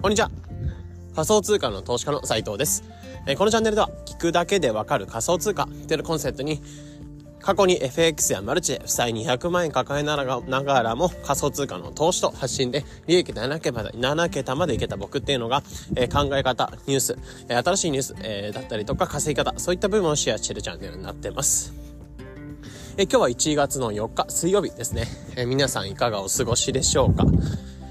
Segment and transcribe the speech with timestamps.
[0.00, 0.30] こんにちは。
[1.16, 2.84] 仮想通貨の投資家の斉藤です。
[3.26, 6.62] えこのチャンネルでは聞くだけでわかる仮想通貨っていうコンセプトに
[7.40, 15.64] 過去に FX やマルチで負債200万円抱えながらも仮想通貨の投資と発信で利益7桁まで ,7 桁までいけた僕っていうのが、
[15.96, 21.74] えー、考え方、ニュース、えー、新しいニュース、えー、だったりとか稼ぎ方、そういった部分をシェアしているチャンネルになってます。
[22.96, 27.24] え今日は1月の4日水曜日ですね、え皆さんいかがお過ごしでしょうか？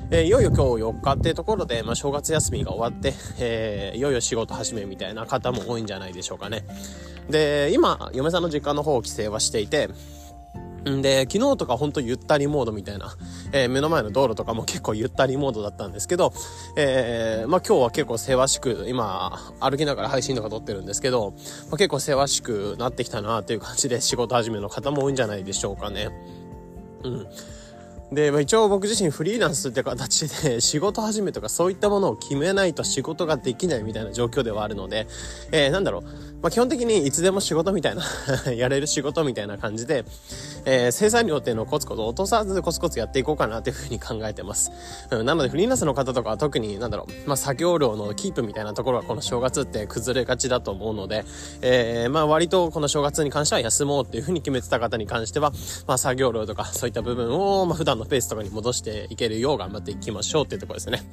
[0.09, 6.63] えー、いよいよ今日4日っていうところで、まあ、正月休みが終わって、えー、いよいよ仕事始めみたいな方も多いんじゃないでしょうかね。
[7.29, 9.89] で、今、嫁さんの実家の方を帰省はしていて、
[10.89, 13.17] んで、昨日とかほんとゆったりモードみたいな、
[13.51, 16.31] えー、目の前の道路とかも結構ゆったりモードだったんですけど、
[16.77, 21.31] えー、まあ今日は結構せわしく、今、歩きながら配信とか撮ってるんですけど、
[21.69, 26.07] まあ、結構せわしくなってきたなっていう感じで仕事始めの方も多いんじゃないでしょうかね。
[27.03, 27.27] うん。
[28.11, 35.07] で、まあ、一応僕自身フリーランスって形で 仕事始めとかそういったものを決めないと仕事ができないみたいな状況ではあるので、
[35.51, 36.03] えー、なんだろう、
[36.47, 38.03] まあ、基本的にいつでも仕事みたいな
[38.55, 40.05] やれる仕事みたいな感じで、
[40.63, 44.71] えー、生産量っていうのをコツコツ落とさずコツコツやっていこうかなっていうふうに考えてます。
[45.11, 51.25] うん、なのでフリーランスの方とかは特になんだろう、まあ、作業量のキープみたいなところはこの正月って崩れがちだと思うので、
[51.59, 55.51] えー、まあ割とこの正月に関しては休もうっていうふうに決めてた方に関しては、
[55.85, 61.03] まあ作業量とかそういった部分を、まあ普段のペースとかに戻していけるよう頑張っていきましょうっていうところですね。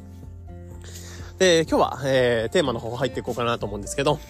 [1.39, 4.21] で、今日は、えー、テーマの方入っていこうかなと思うんですけど、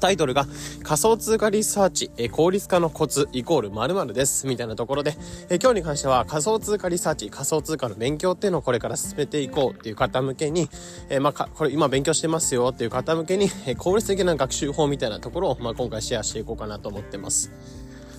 [0.00, 0.46] タイトルが
[0.82, 4.46] 仮想通貨リサーチ、え効率化のコツイコール〇〇です。
[4.46, 5.16] みたいなところで、
[5.48, 10.68] え今日に関しては仮想通貨リサーチ、仮想通貨の勉強っていうのをこれから進めていこうっていう方向けに、
[11.08, 17.50] えまあ、これ今勉強してますよっていう方向けに、え効率的な学習法みたいなところを、まあ、今回シェアしていこうかなと思ってます。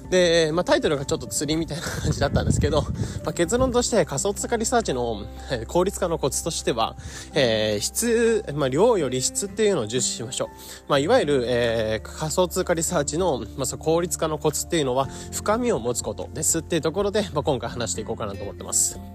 [0.10, 2.90] で、まあ、タイトルがちょっと釣りみたいな感じだったんですけど、ま
[3.30, 5.26] あ、結論として仮想通貨リサーチの、
[5.68, 6.96] 効率化のコツとしては、
[7.34, 10.50] えー、質、まあ、量より質っていうのを重視しましょう。
[10.88, 19.13] まあ、いわゆる、えー、仮想通貨リサーチの、まあ、そ効率化のコツっていうのは深みを持つことですっていうところで、まあ、今回話していこうかなと思ってます。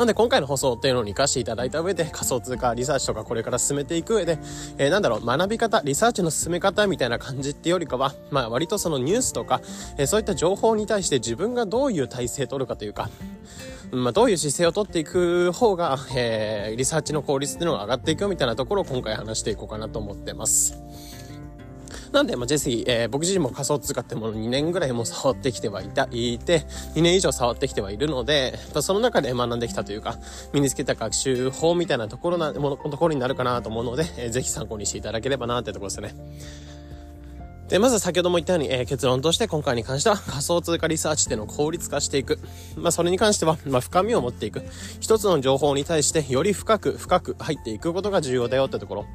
[0.00, 4.38] なんで今回の放送っていうのに活かしていただいた上で仮想通貨リサーチとかこれから進めていく上で、
[4.78, 9.60] えー、なんだろう、学び方、リサーチの進め方みたいな感じってよりかは、まあ割とそのニュースとか、
[9.98, 13.10] えー、そういった情報に対して自分がどういう体制を取るかというか、
[13.92, 20.78] まあ、どういう姿勢をとっていく方が、えー、リサーチの効率っていうのが上がっていくみたいなところを今回話していこうかなと思ってます。
[22.12, 26.60] なんで、まあ、ジェスえー、僕自身も仮想通貨ってもの2年ぐらいも触ってきてはいた、いて、
[26.94, 30.16] 2年以上触ってきてはいるので、その中で学んできたというか、
[30.52, 36.14] 身につけた学習法みたいなところな、もの、ところになるかなと思うので、えー、ぜひ参考にしていただければなってところですね。
[37.70, 42.40] で、まず先ほども言ったように、えー、結論として今回に関しては 仮想通貨リサーチでの効率化していく。
[42.76, 44.62] まあ、それに関しては、まあ、深みを持っていく。
[44.98, 49.06] 一つの情報に対してより深く深く入っていくことが重要だよってところ。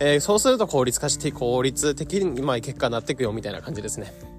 [0.00, 4.37] えー、そうすると効率化して、効率的に、まあ、結果になっていくよみたいな感じですね。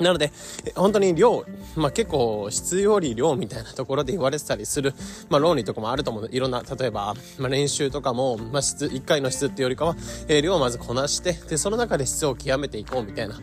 [0.00, 0.32] なので、
[0.74, 1.44] 本当に量、
[1.76, 4.92] まあ結構質より量みたいなところで言われてたりする、
[5.28, 6.28] まあ論理とかもあると思う。
[6.30, 9.96] いろんな、例えば、まあ練習とかも、まあ質、一回の質っていうよりかは、
[10.28, 13.40] えー、量をまずこなして、で、その中で質を極めていこうみたいな、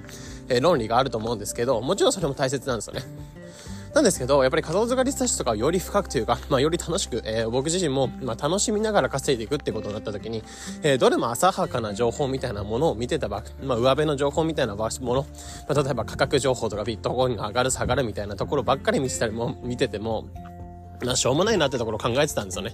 [0.49, 3.03] えー、論理があると思うんですけど、もちろんそれも大切なんですよね。
[3.93, 10.43] なんですけど、やっぱり仮想通貨リサーチとかをより深くというか、まあより楽しく、えー、僕自身も、まあ楽しみながら稼いでいくってことになった時に、
[10.81, 15.25] えー、どれも浅はかな情報みたいなものを見てたば、まあ上辺の情報みたいなもの、
[15.67, 20.25] まあ例えば価格情報とかビットコインが上がる下がるみたいなところばっかり見てたりも、見てても、
[21.03, 22.73] まあしょうもないなってところ考えてたんですよね。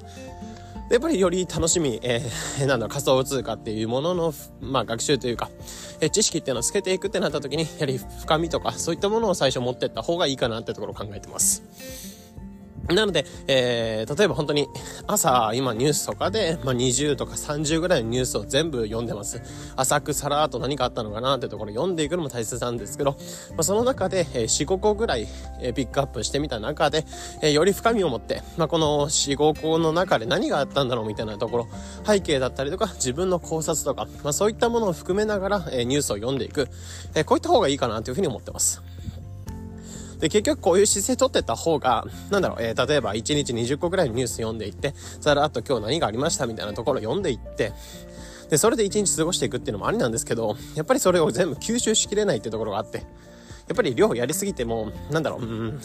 [0.90, 5.50] やっぱりより楽しみ、えー、 なんだ、仮想通貨っていうものの、まあ学習というか、
[6.00, 12.17] えー、知識っていうのをつけていくってなった時に、やはり深みとか、そういったものを最初持ってった方がいいかなってところを考えてます。
[12.96, 14.70] なので、えー、例えば本当に
[15.08, 19.42] 朝今ニュースとかで、まあ、20とか30ぐらいのニュースを全部読んでます。
[19.76, 23.18] 浅くさらーっと何かあったのかなってところ読んでいくのも大切なんですけど、ま
[23.60, 25.28] あ、その中で、えー、4、5個ぐらい、
[25.60, 27.06] えー、ピックアップしてみた中で、
[27.42, 31.68] えー、より深みを持って、まあ、この4、5個の中で何があったんだろうみたいなところ、
[32.06, 36.70] 背景だったりとか自分の考察とか、まあ、そういったものを含めながら、えー、ニュースを読んでいく、
[37.16, 38.82] えー、こういった方がいいかなというふうに思ってます。
[40.20, 47.74] で、結局こういう姿勢取ってた方が、なんだろう、えー、例えば1日20個ぐらいのニュース読んでいって、さらっと今日何がありましたみたいなところ読んでいって、
[48.50, 55.82] で、それで1日過ごしていくっていうのもありなんですけど、やっぱりそれを全部吸収しきれないってところがあって、やっぱり量やりすぎても、なんだろう、うん、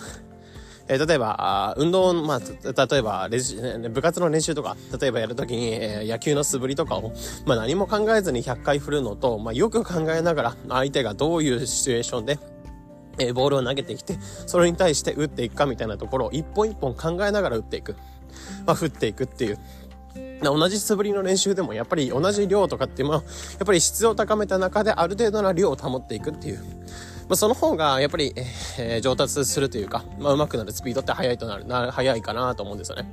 [0.89, 3.57] えー、例えば、運動、まあ、例えばレジ、
[3.91, 7.13] 部活の練習とか、例えばやるときに、えー、野球の素振りとかを、
[7.47, 12.39] まあ何も考えずに100回振るのと、まあよく考えながら、相手がどういうシチュエーションで、
[13.19, 17.97] え、ボールを投げてきて、それに対して打っていくかみたいなところを一本一本考えながら打っていく。
[18.67, 19.59] まあ、振っていくっていう。
[20.43, 23.25] 同じ素振りの練習でもやっぱり同じ量とかっていうもの、や
[23.63, 26.59] っぱり質を高めた中である程度な量を保っていくっていう。
[27.29, 28.35] まあ、その方がやっぱり、
[28.79, 33.11] えー、上達するというか、まあ、上手くなるスピードって速いとなる、な、速いかなと思うんですよね。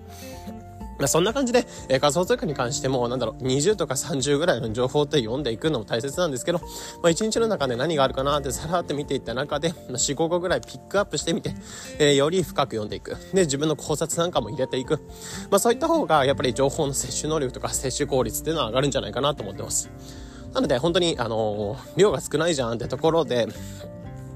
[0.99, 6.65] まあ、そんな感じで、えー、仮想通貨に関しても、なんだろう、20とか30ぐらいの情報って読んでいくのも大切なんですけど、ま
[7.03, 11.55] あ、1日の中で何があるかなってさらって見ていった中で、まあ、4、5個ぐらいピックアップしてみて、
[11.99, 13.15] えー、より深く読んでいく。
[13.33, 14.99] で、自分の考察なんかも入れていく。
[15.49, 19.89] まあ、そういった方が、やっぱり情報の摂取能力とか摂取効率っていうのは上がるんじゃないかなと思ってます。
[20.53, 23.47] なので、本当に、あのー、量が少ないじゃんってところで、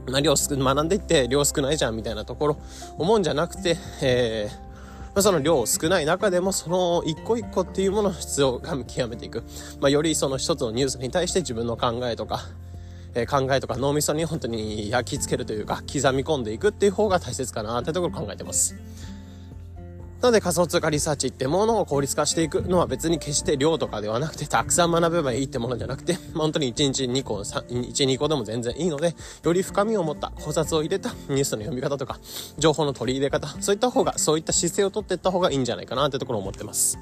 [0.07, 2.57] まあ、量、学んでいって量少ないじゃんみたいなところ、
[2.97, 4.72] 思うんじゃなくて、えー、
[5.15, 9.43] まあ、その量少ない中でもその一個一個っていうものの質を極めていく。
[9.79, 12.41] まあ、よりその一つのニュースに対して自分の考えとか、
[13.13, 18.75] え、考えとか脳みそに本当に焼き付けるというか刻み込んでいくっていう方が大切かなってところ考えてます。
[20.23, 27.61] なので仮想通貨リサーチってものを効率化していくのは別に決して量とかではなくて、たくさん学べばいいってものじゃなくて、 本当に1日2個、1、
[28.05, 32.19] 2個でも全然いいので、より深みを持った考察を入れたニュースの読み方とか、
[32.57, 36.97] 情報の取り入れ方、そういった方が、そういった姿勢をとっていった方がいいんじゃないかなってところを思ってます。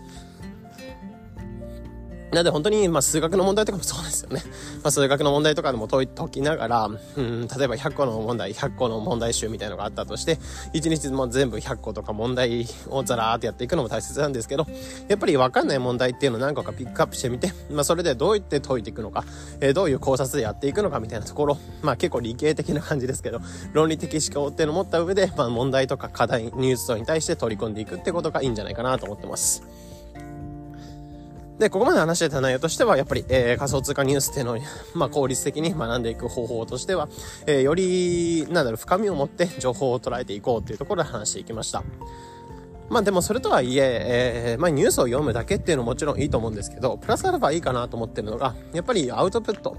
[2.31, 4.41] なので本当に、まあ、数学の問題とかもそうですよね。
[4.83, 10.39] まあ、数学の問題とかでも解きながら、うん、例えば100個の問題、100個の問題集みたいのがあったとして、
[10.73, 14.65] 1日も全部100個とか問題をザラーってやっていくのも大切なんですけど、
[15.09, 19.25] やっぱりわかんない問題っていうのを何個かピックアップしてみて、まあ、それでどうやって解いていくのか、
[19.59, 23.41] えー、どういう考察でやっていくのかみたいなところ、まあ、結構理系的な感じですけど、
[23.73, 29.90] 論理的思考っていうのを持った上で、まあ、問題とか課題、ニュース等に対して取り込んでいくってことがいいんじゃないかなと思ってます。
[31.61, 34.57] で、ここまで話してた内容としては、やっぱり、えー、仮想通貨ニュースっていうのを、
[34.95, 37.07] まあ、効率的に学んでいく方法としては、
[37.45, 41.83] えー、より、なんだろう、深みを持って情報を捉えていこうっていうところで話していきました。
[42.89, 49.77] まあでもそれとはいええー、まあニュースを読むだけっていうのももちろんいいと思うんですけど、プラスアルファいいかなと思ってるのが、やっぱりアウトプット。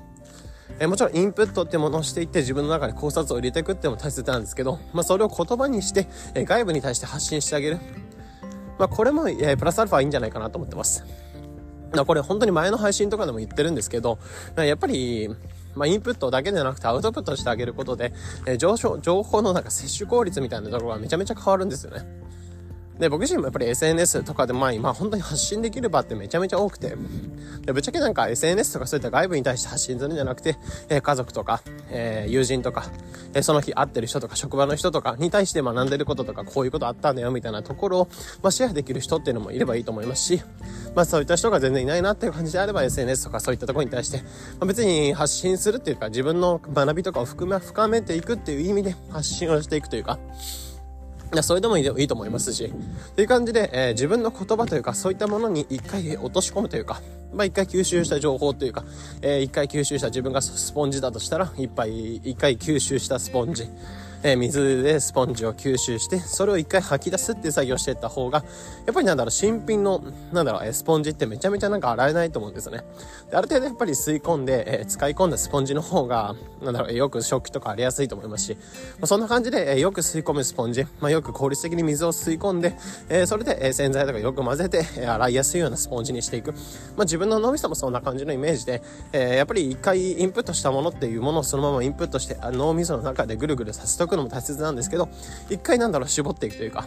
[0.79, 7.81] えー、もちろんインプットってものをしていって自分の中で考察を入れていくっていうのも大切なんですけど、まあそれを言葉にして、えー、外部に対して発信してあげる。
[8.79, 11.05] まあこれも、えー、プラスアルファいいんじゃないかなと思ってます。
[11.97, 14.19] なこれ本当に前の配信とかでも言ってるんですけど、
[14.57, 15.29] やっぱり、
[15.75, 18.13] まあ、インプットだけではなくてアウトプットしてあげることで、
[18.47, 22.05] えー、情報、情報のなんか摂取効率みたいなところがめちゃめちゃ変わるんですよね。
[23.03, 26.95] で、僕自身もやっぱり SNS とかでまあ今本当に発信できる場ってめちゃめちゃ多くて、
[27.63, 30.57] でぶっちゃけなんか SNS とかそういった外部に対して発信するんじゃなくて、
[30.89, 32.85] えー、家族とか、えー、友人とか、
[33.35, 38.09] えー、その日会ってる人とか職場の人とかに対して学んでることとかこういうことあったんだよみたいなところを、
[38.41, 40.43] まあ、シェアできる人っていうのもいればいいと思いますし、
[40.95, 44.25] まあそういった人が全然いないなっていう感じであれば SNS とかそういったところに対して、ま
[44.61, 50.21] あ、別に発信するっていうか自分の学びとかを含め、深めていくっていう意味で発信をしていくというか、
[51.41, 52.71] それでもいいいいと思いますし、
[53.17, 57.01] という感じで、えー、自分の言葉というか、そういったものに一回落とし込むというか、
[57.33, 58.85] まあ一回吸収した情報というか、
[59.23, 63.67] えー、一回吸収した自分がスポンジだとしたら、一杯、一回吸収したスポンジ。
[64.25, 68.45] えー、水でスポンジを吸収して、それを一回吐き出すっていう作業していった方が、
[68.87, 70.03] やっぱりなんだろう、新品の、
[70.33, 72.85] なんだろう、えスポンジってめちゃめちゃなんか洗えないと思うんですよね。
[73.31, 78.59] である程度やっぱり吸い込んで、えー、使い込んだスポンジの方が、なんだろう、よく食器とか荒れやすいと思いますし、ま
[79.03, 82.77] あ、そんな感じで、えー、よく吸い込むスポンジ、まあ、よく効率的に水を吸い込んで、
[83.09, 86.53] え、それで、え、洗剤とかよく混ぜて、え、洗いやすいようなスポンジにしていく。
[86.53, 86.59] ま
[87.01, 95.09] あ、自分の脳みそもそんな感じのイメージで、え、やっぱり一回インプットしたものっていうものをそのままインプットして、脳みその中でぐるぐるさせておくのも大切なんですけど、
[95.51, 96.87] 一回なんだろう、絞っていくというか、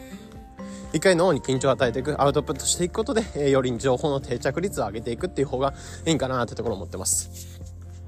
[0.94, 5.74] 一回脳に緊張を与えていく、アウトプットしていくことで、えー、より情報の定着率を上げていくっていう方が
[6.06, 7.55] いいんかなってところを思ってます。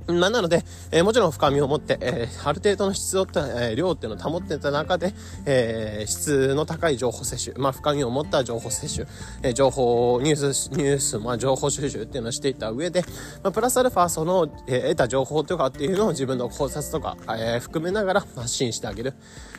[0.08, 5.14] まあ、なので、えー、もちろん深みを持って、えー、ある程度の質を、えー、量っていうのを保ってた中で、
[5.46, 9.08] えー、質の高い情報摂取、まあ、深みを持った情報摂取、
[9.44, 13.02] えー、情報、ニュース、ニュース、まあ、情報収集っていうのをしていた上で、
[13.44, 19.14] まあ、プラスアルファ、その、えー、得た情報とかっていうのを自分の考察とか、えー、含めながら発信してあげる。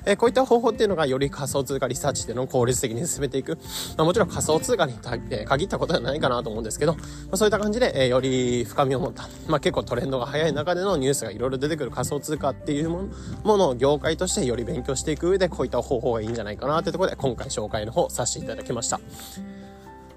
[0.09, 3.59] え、こういった方法っていうのがより仮想通貨リサーチっていうのを効率的に進めていく。
[3.97, 4.95] まあ、もちろん仮想通貨に
[5.31, 7.01] え、限ったことではないかなと思うんですけど、ま
[7.33, 13.09] あ、そういった感じで、え、より深みを持った、まあ、結構トレンドが早い中でのニュースがいろいろ出てくる仮想通貨っていうもの
[13.45, 19.58] ものを業界としてより勉強していく上でこういった方法がいいんじゃないかなというところで今回紹介の方させていただきました。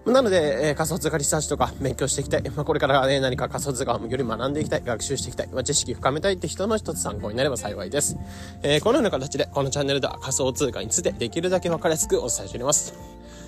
[0.05, 2.43] なので、えー、仮想通貨リサーチとか勉強していきたい。
[2.50, 4.84] まあ、これから、ね、何か仮想通貨をより学んでいきたい。
[4.84, 5.50] 学習していきたい。
[5.51, 8.17] まあ、知識深めたいって人の一つ参考になれば幸いです。
[8.63, 12.96] えー、このような形で、このチャンネルでは仮想通貨についてできるだけ分かりやすくお伝えしております。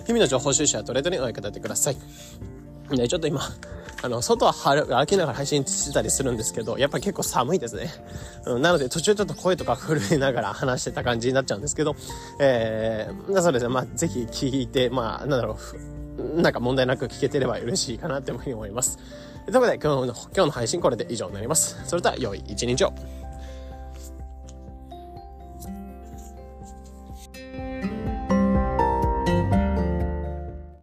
[0.05, 1.98] 日々の情報収集はトレードにお役立てください。
[2.91, 3.41] ね、ちょっと今、
[4.03, 7.89] あの、外は歩きながら配信してたりするんですけど、やっぱ結構寒いですね。
[8.45, 11.95] うん、なので途中ちょっと声とか震えながら話してた感じになっちゃうんですけど、
[12.38, 15.57] えー、そうですね、まあぜひ聞いて、まあなんだろ
[16.17, 18.98] う、なんか問題なく聞けてれば嬉しいかなっていうふうに思います。
[19.45, 21.79] ということで今日の、今日の配信これで以上になります。
[21.86, 22.93] それでは良い一日を。